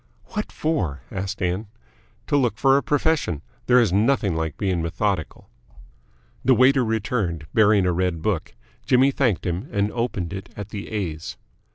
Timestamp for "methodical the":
4.81-6.55